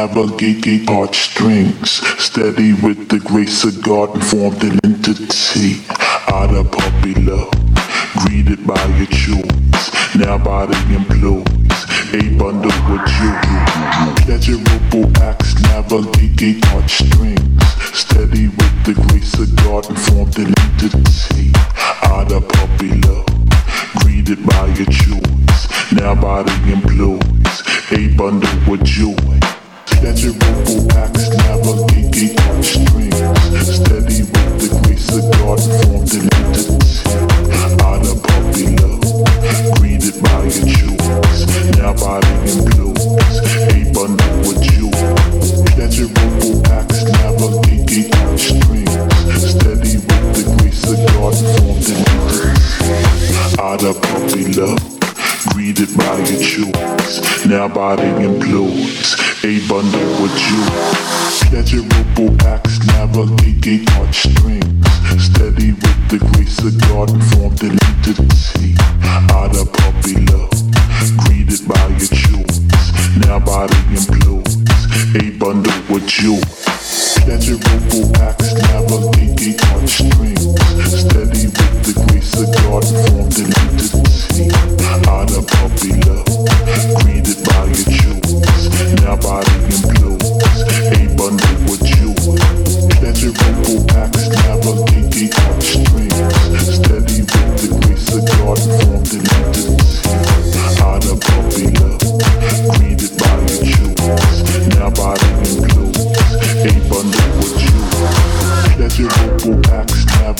[0.00, 4.78] Navigate arch strings, steady with the grace of God, formed in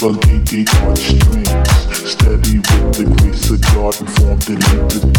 [0.03, 5.10] Lady on strings, steady with the grace of God and formed the link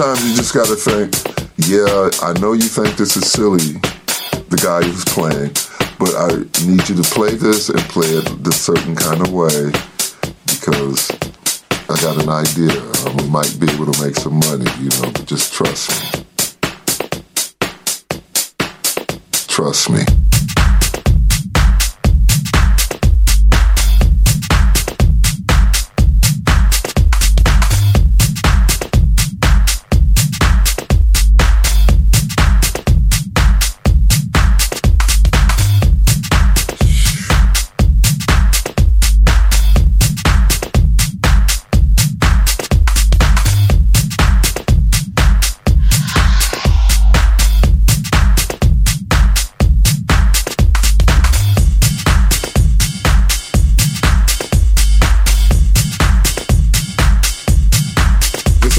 [0.00, 1.12] sometimes you just gotta think,
[1.68, 3.76] yeah, I know you think this is silly,
[4.48, 5.52] the guy who's playing,
[5.98, 9.70] but I need you to play this and play it this certain kind of way
[10.46, 11.10] because
[11.90, 12.80] I got an idea.
[13.18, 16.24] We might be able to make some money, you know, but just trust me.
[19.48, 20.19] Trust me.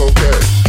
[0.02, 0.61] okay.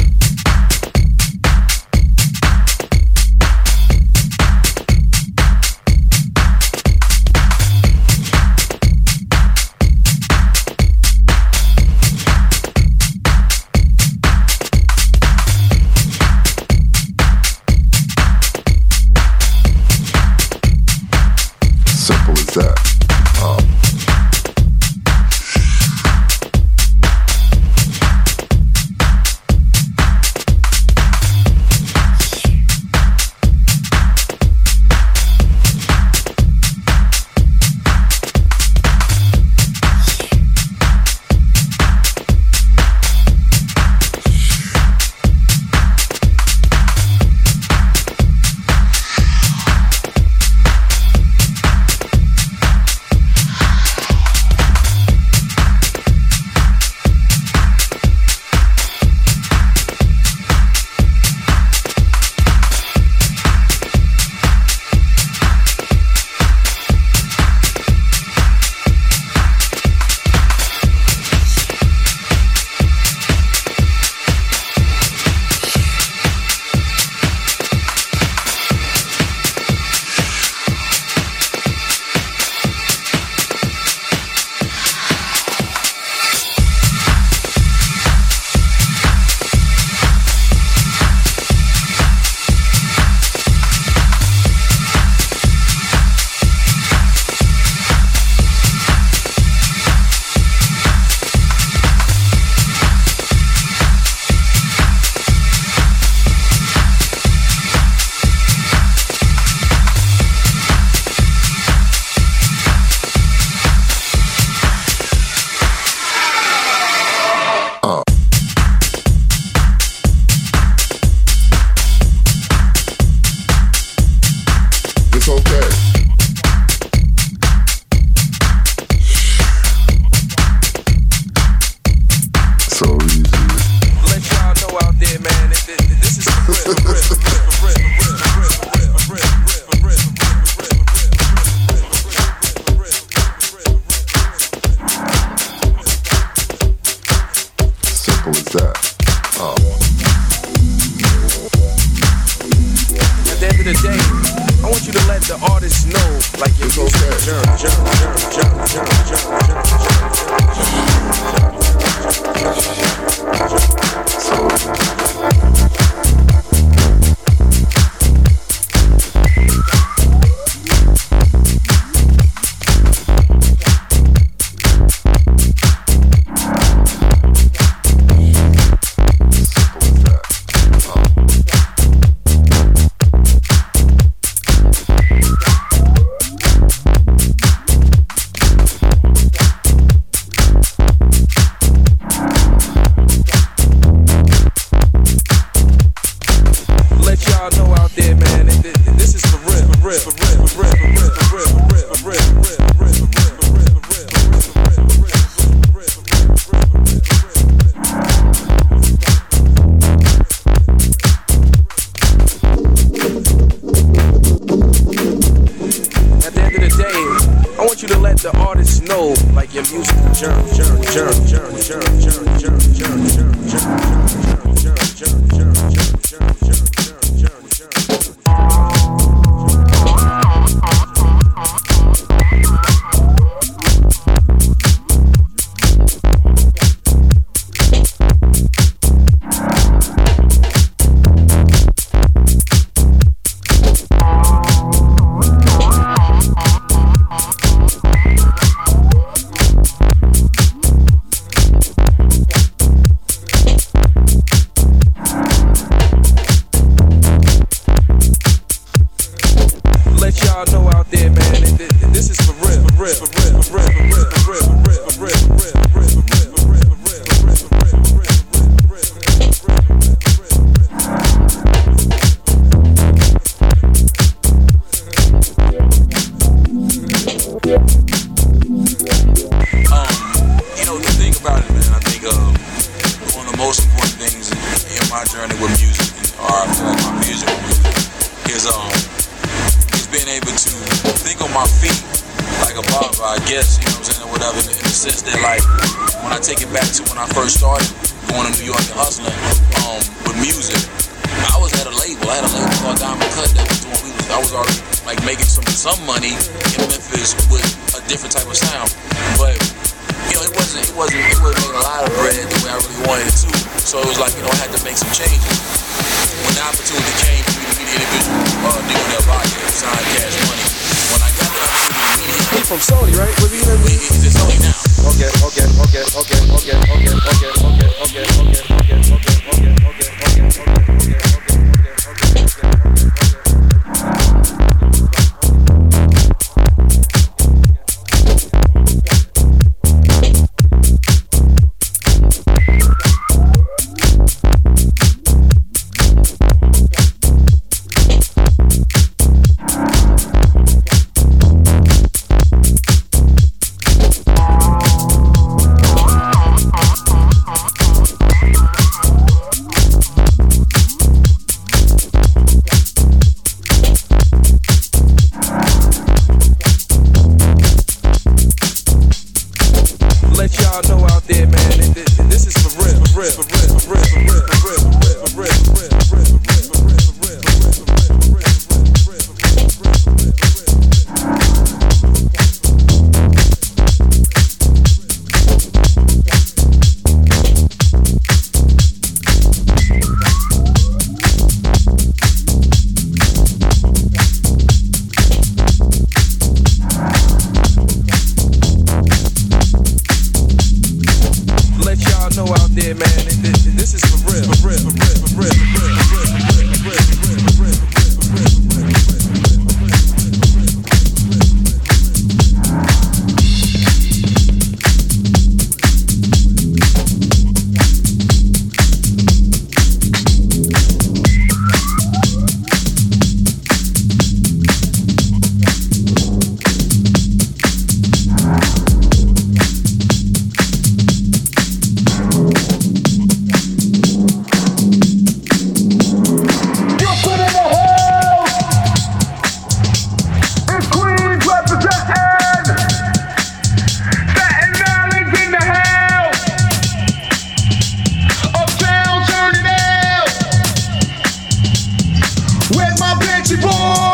[452.54, 453.91] Where's my bitchy boy?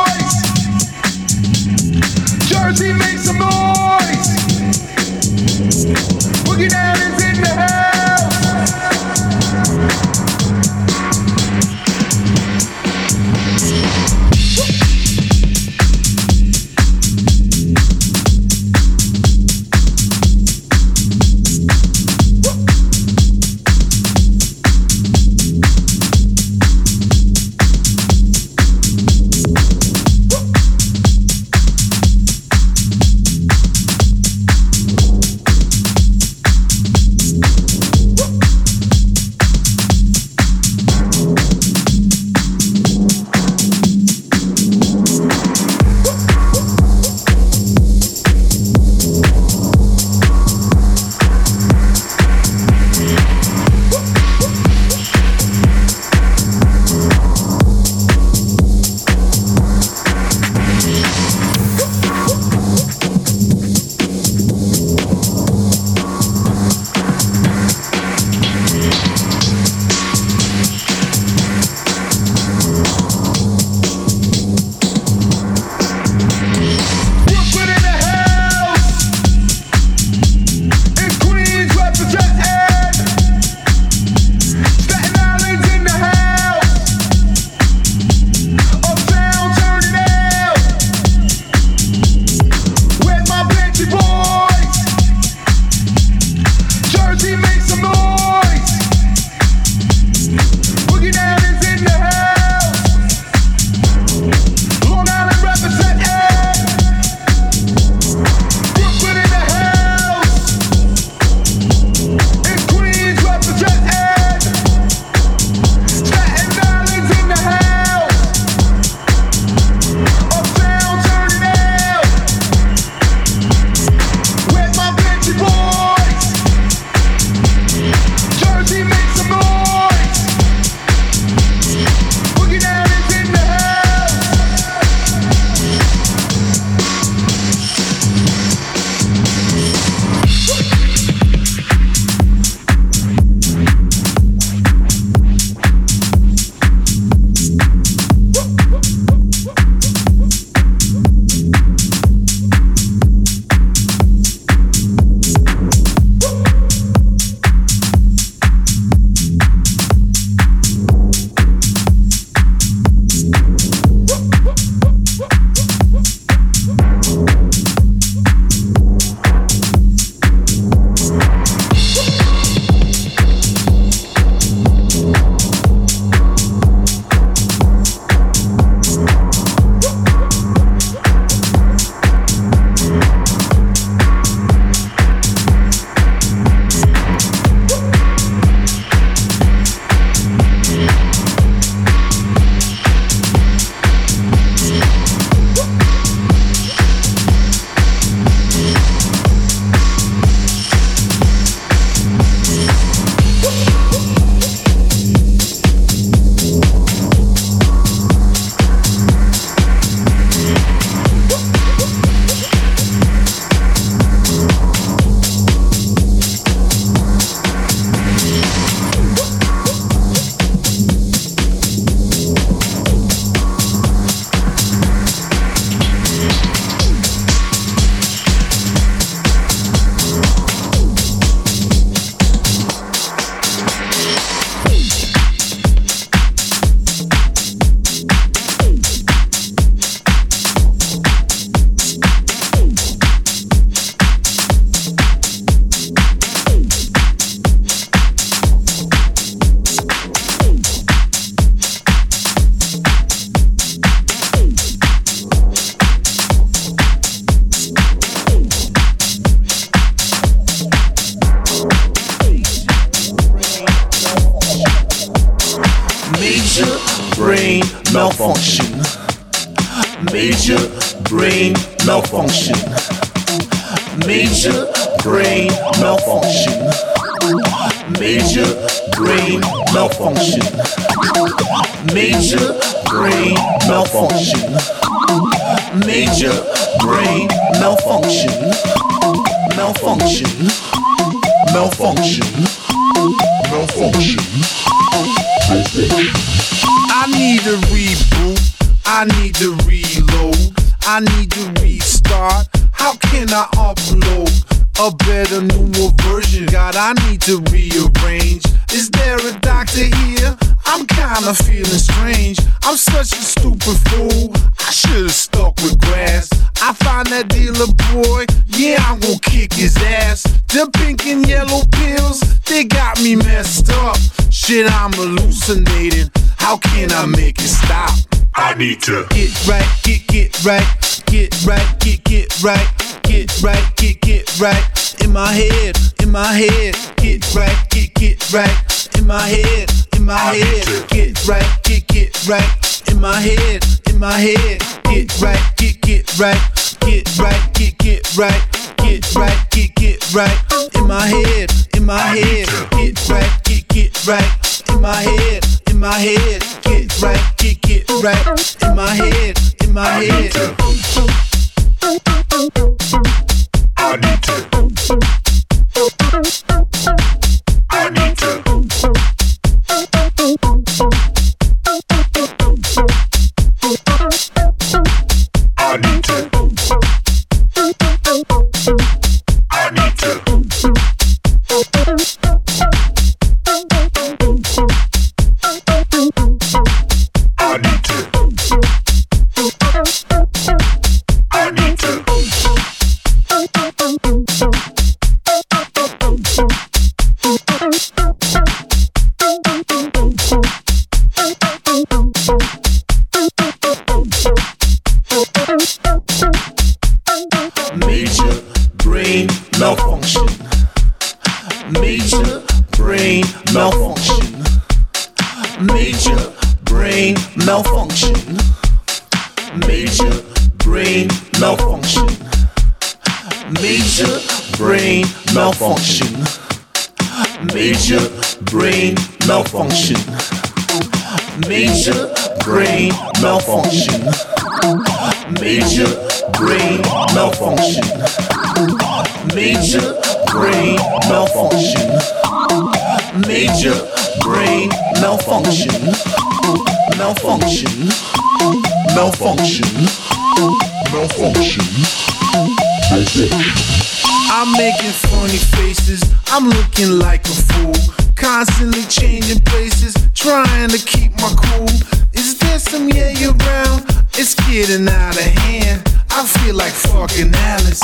[454.31, 456.03] I'm making funny faces.
[456.26, 457.74] I'm looking like a fool.
[458.14, 461.68] Constantly changing places, trying to keep my cool.
[462.12, 463.85] Is there some yay around?
[464.14, 465.83] It's getting out of hand.
[466.11, 467.83] I feel like fucking Alice.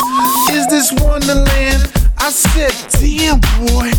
[0.50, 1.90] Is this Wonderland?
[2.18, 3.90] I said, damn boy,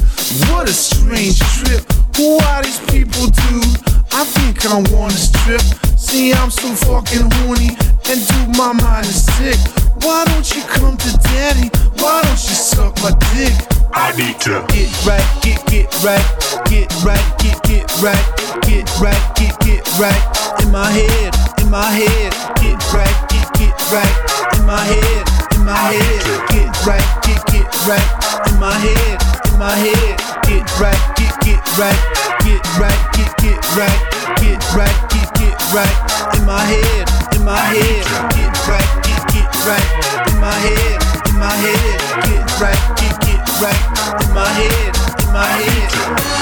[0.51, 1.83] what a strange trip.
[2.15, 3.94] Who are these people, dude?
[4.17, 5.59] I think I wanna strip.
[5.99, 7.75] See, I'm so fucking horny,
[8.07, 9.59] and dude, my mind is sick.
[10.07, 11.67] Why don't you come to daddy?
[11.99, 13.51] Why don't you suck my dick?
[13.91, 16.23] I need to Get right, get get right,
[16.71, 18.23] get right, get get right,
[18.63, 20.23] get right, get get right.
[20.63, 22.31] In my head, in my head,
[22.63, 24.15] get right, get get right.
[24.55, 26.21] In my head, my head,
[26.53, 28.05] get right, get get right.
[28.53, 29.17] In my head,
[29.49, 31.97] in my head, get right, get get right,
[32.45, 33.99] get right, get get right,
[34.37, 35.95] get right, get get right.
[36.37, 38.05] In my head, in my head,
[38.37, 39.89] get right, get get right.
[40.29, 41.01] In my head,
[41.33, 41.97] in my head,
[42.29, 43.81] get right, get get right.
[44.21, 44.93] In my head,
[45.25, 46.35] in my head.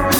[0.00, 0.19] love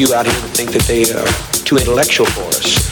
[0.00, 1.28] few out here that think that they are
[1.64, 2.88] too intellectual for us.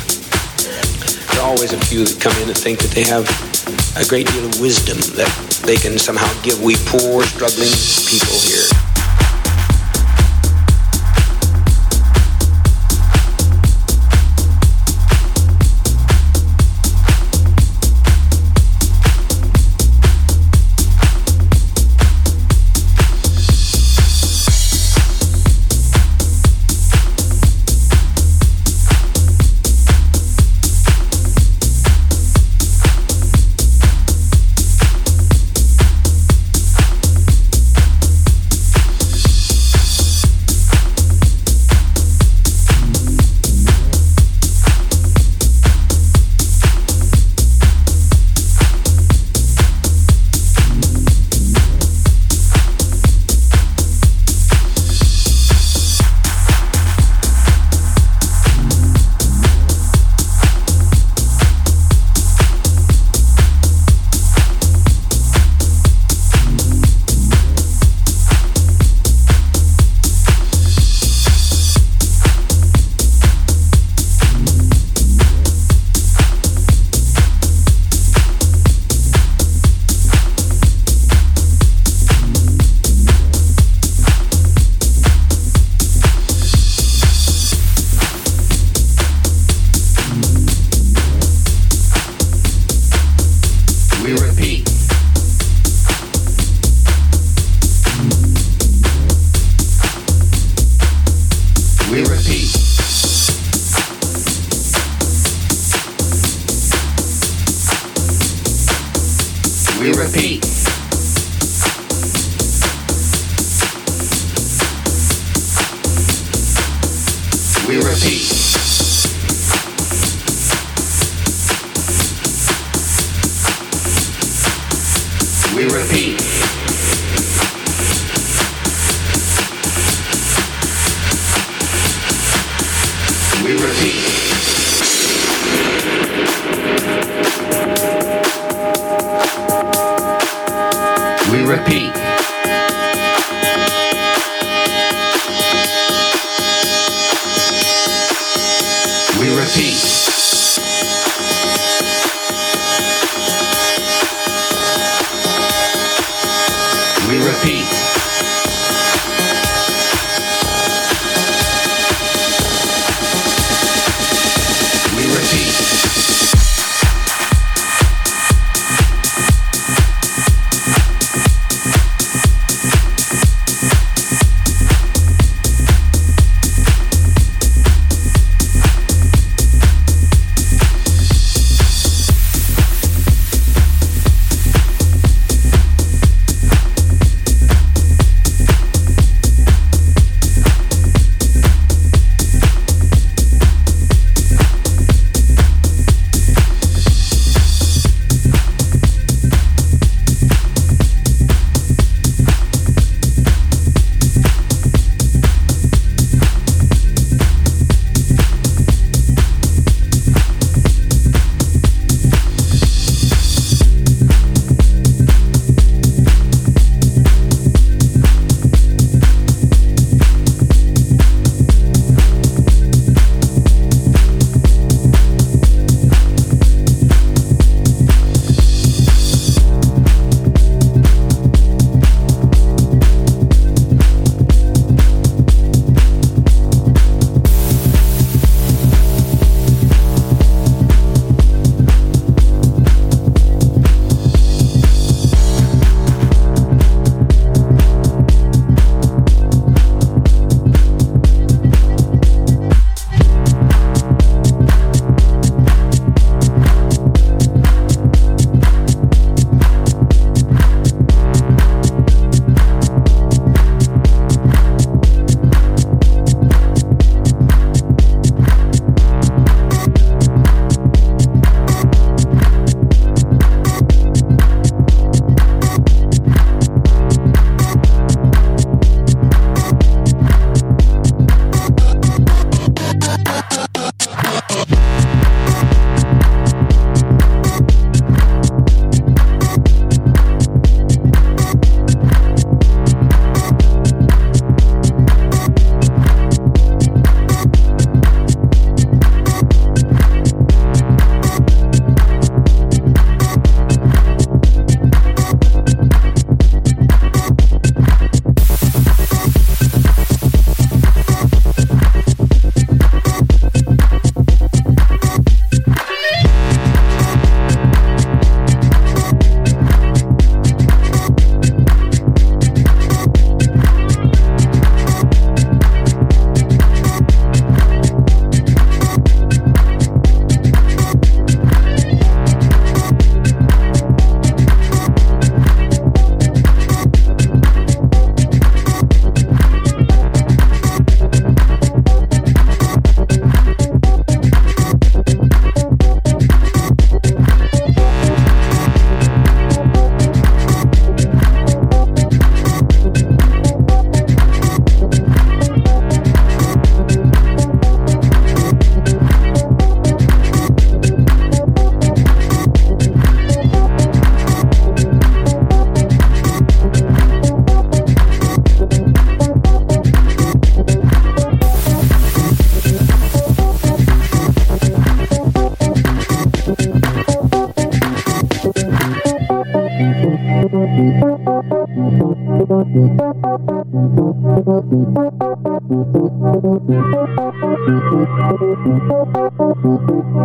[1.33, 3.25] There are always a few that come in and think that they have
[3.97, 5.31] a great deal of wisdom that
[5.65, 7.73] they can somehow give we poor, struggling
[8.05, 8.78] people here.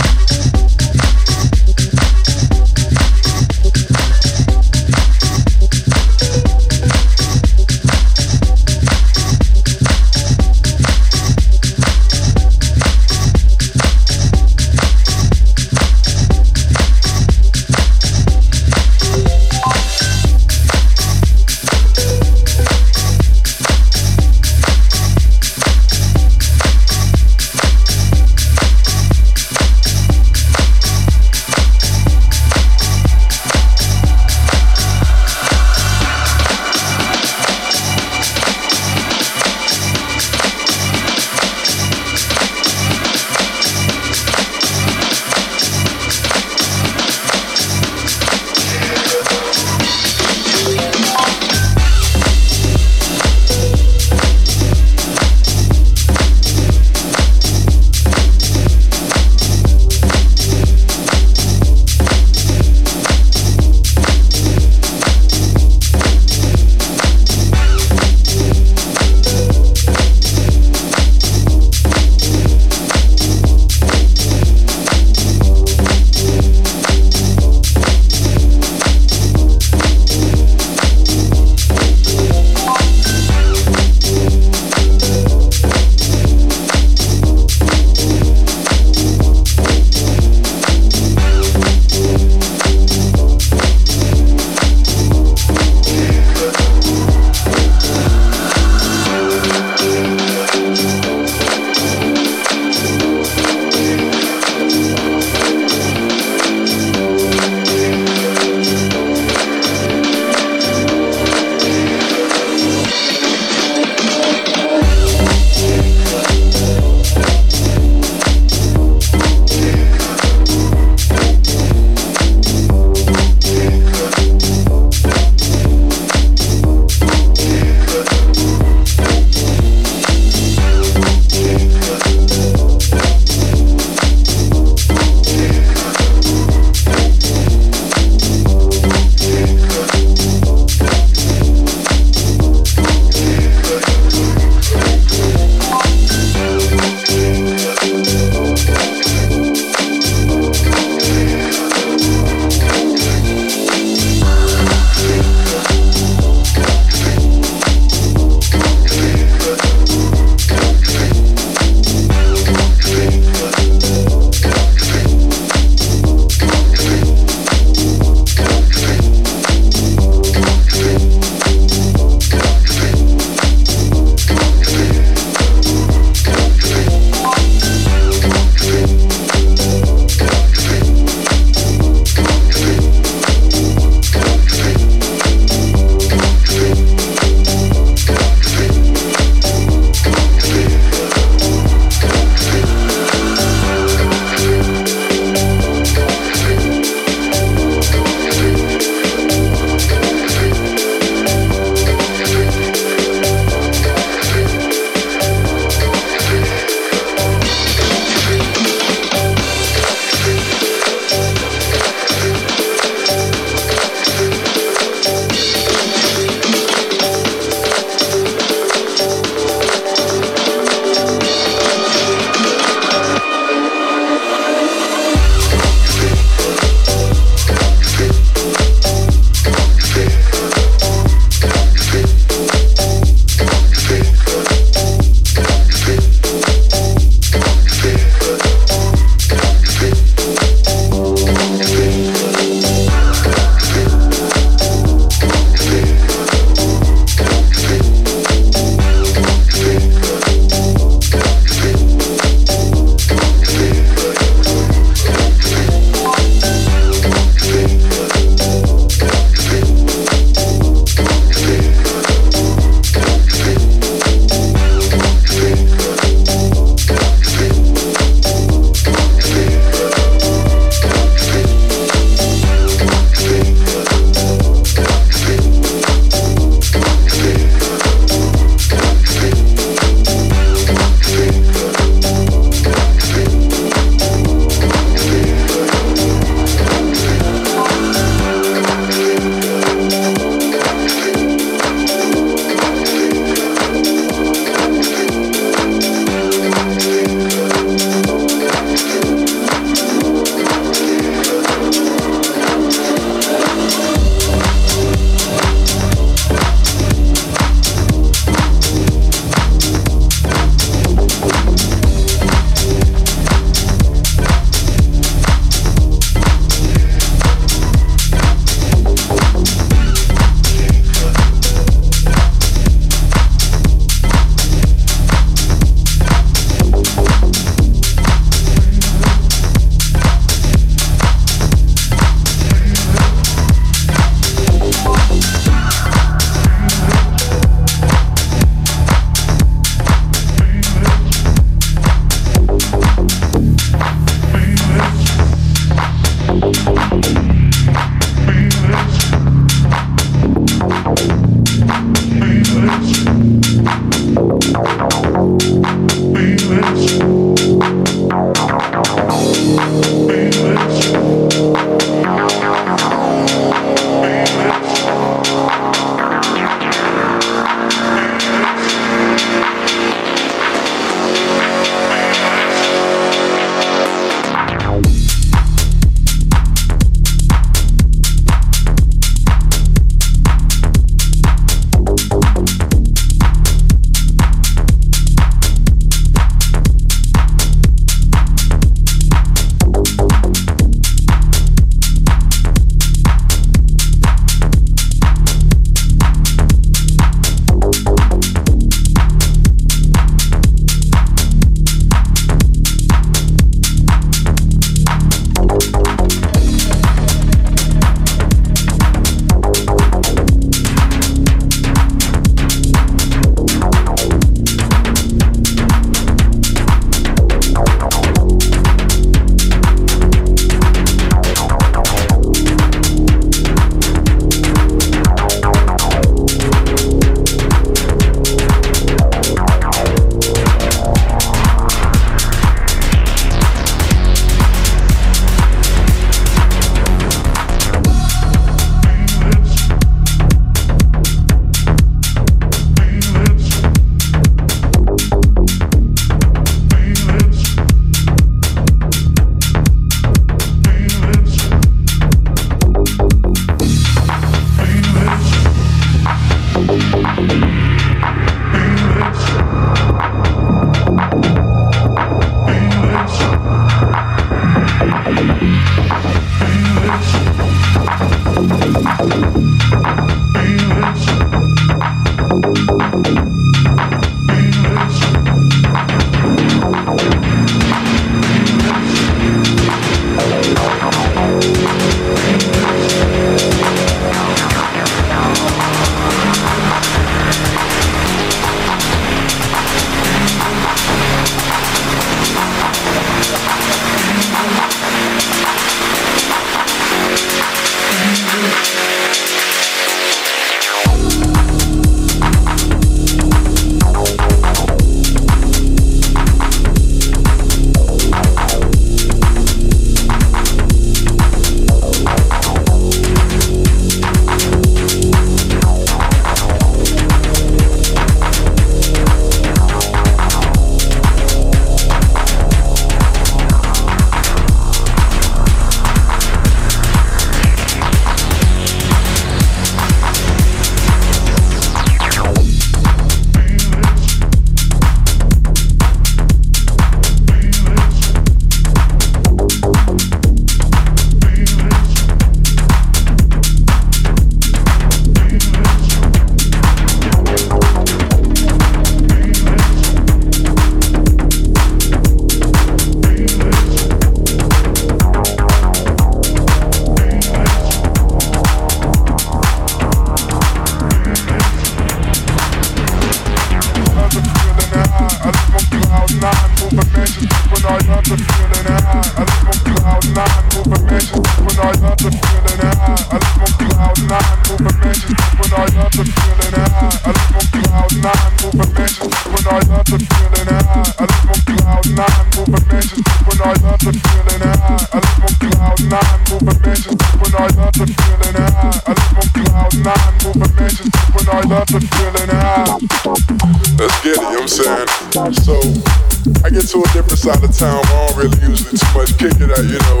[598.56, 600.00] too much, kicking out, you know.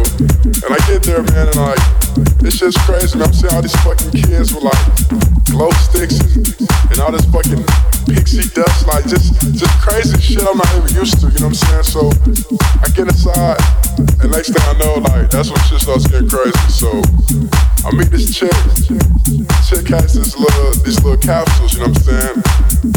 [0.64, 1.82] And I get there, man, and like,
[2.40, 3.14] it's just crazy.
[3.14, 4.82] And I'm seeing all these fucking kids with like
[5.50, 6.46] glow sticks and,
[6.92, 7.64] and all this fucking
[8.06, 11.62] pixie dust, like just just crazy shit I'm not even used to, you know what
[11.68, 11.84] I'm saying?
[11.84, 12.10] So
[12.82, 13.60] I get inside.
[14.22, 16.56] And next thing I know, like, that's when shit starts getting crazy.
[16.72, 16.88] So
[17.84, 18.52] I meet this chick.
[19.68, 22.36] Chick has this little, these little capsules, you know what I'm saying?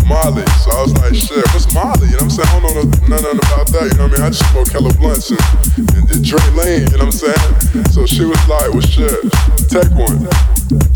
[0.08, 0.46] Molly.
[0.64, 2.08] So I was like, shit, what's Molly?
[2.08, 2.50] You know what I'm saying?
[2.50, 4.26] I don't know nothing about that, you know what I mean?
[4.26, 5.42] I just smoke hella blunts and,
[5.78, 7.86] and, and Dre lean, you know what I'm saying?
[7.92, 9.18] So she was like, well, shit,
[9.68, 10.24] take one.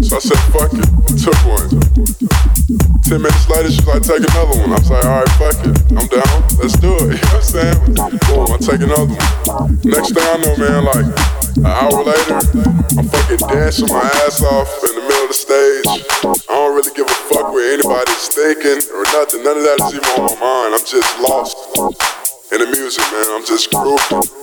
[0.05, 2.62] So I said, fuck it, I took one.
[3.03, 4.71] Ten minutes later, she's like, take another one.
[4.71, 5.75] I was like, alright, fuck it.
[5.91, 6.37] I'm down.
[6.57, 7.19] Let's do it.
[7.23, 7.79] You know what I'm saying?
[8.25, 9.79] Boom, I take another one.
[9.83, 11.05] Next thing I know, man, like
[11.57, 12.39] an hour later,
[12.97, 15.85] I'm fucking dancing my ass off in the middle of the stage.
[16.49, 19.43] I don't really give a fuck what anybody's thinking or nothing.
[19.43, 20.73] None of that is even on my mind.
[20.73, 21.57] I'm just lost
[22.51, 23.25] in the music, man.
[23.29, 24.42] I'm just grooving.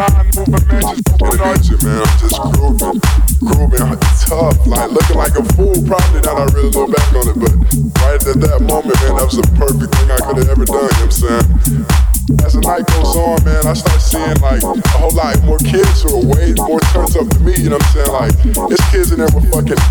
[0.09, 2.01] mind moving, man, just moving on you, man.
[2.01, 3.01] I'm just grooving,
[3.41, 5.77] grooving tough, like looking like a fool.
[5.85, 6.37] Probably not.
[6.37, 7.53] I really look back on it, but
[8.01, 10.75] right at that moment, man, that was the perfect thing I could have ever done.
[10.75, 12.20] You know what I'm saying?
[12.45, 16.05] as the night goes on, man, I start seeing like a whole lot more kids
[16.05, 18.13] who are way more turns up than me, you know what I'm saying?
[18.13, 18.35] Like,
[18.69, 19.81] there's kids in there with fucking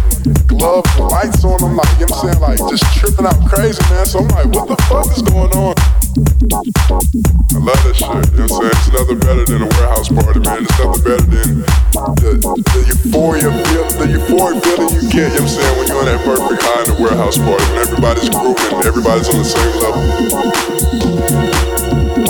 [0.47, 2.41] gloves and lights on them, like, you know what I'm saying?
[2.41, 4.07] Like, just tripping out crazy, man.
[4.07, 5.75] So I'm like, what the fuck is going on?
[7.51, 8.79] I love that shit, you know what I'm saying?
[8.79, 10.63] It's nothing better than a warehouse party, man.
[10.65, 11.67] It's nothing better than
[12.23, 15.87] the, the euphoria, feel, the euphoria feeling you get, you know what I'm saying, when
[15.91, 19.49] you're on that perfect high in the warehouse party, when everybody's grooving, everybody's on the
[19.51, 20.01] same level.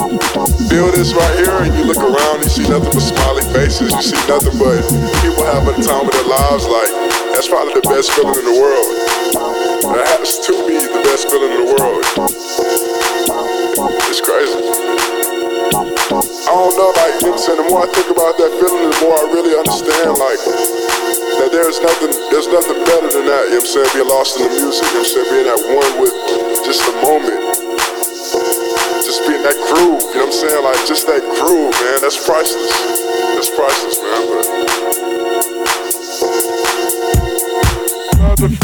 [0.01, 3.93] Feel this right here, and you look around and you see nothing but smiling faces.
[3.93, 4.81] You see nothing but
[5.21, 6.65] people having a time of their lives.
[6.65, 6.89] Like
[7.37, 8.89] that's probably the best feeling in the world.
[9.93, 12.01] That has to be the best feeling in the world.
[14.09, 14.57] It's crazy.
[16.17, 19.21] I don't know, like you know The more I think about that feeling, the more
[19.21, 20.41] I really understand, like
[21.45, 23.53] that there's nothing, there's nothing better than that.
[23.53, 23.91] You know what I'm saying?
[23.93, 24.81] Being lost in the music.
[24.97, 25.29] You know what I'm saying?
[25.29, 26.17] Being at one with
[26.65, 27.50] just the moment
[29.11, 30.63] just being that groove, you know what I'm saying?
[30.63, 32.71] Like just that groove, man, that's priceless.
[33.35, 34.23] That's priceless, man,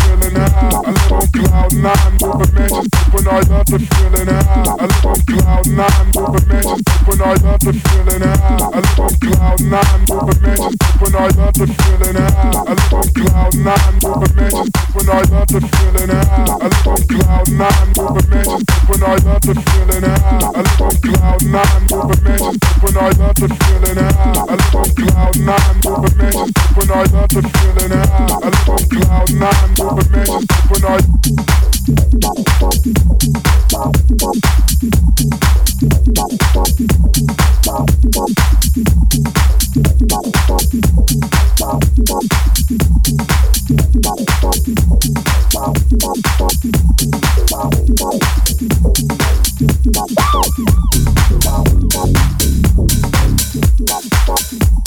[0.07, 0.16] but
[0.57, 0.81] high.
[0.81, 3.29] I live cloud nine, moving mansions open.
[3.29, 4.65] I love the feeling high.
[4.67, 7.21] I live cloud nine, moving mansions open.
[7.21, 8.57] I love the feeling high.
[8.57, 11.15] I live cloud nine, moving mansions open.
[11.17, 12.57] I love the feeling high.
[12.57, 15.09] I live cloud nine, moving mansions open.
[15.09, 16.57] I love the feeling high.
[16.57, 19.03] I live cloud nine, moving mansions open.
[19.03, 20.47] I love the feeling high.
[20.47, 22.97] I live cloud nine, moving mansions open.
[22.97, 24.37] I love the feeling high.
[24.37, 26.91] I live cloud nine, moving mansions open.
[26.91, 28.37] I love the feeling high.
[28.37, 30.46] I live cloud nine, moving mansions open.
[30.49, 31.07] I
[54.27, 54.86] Why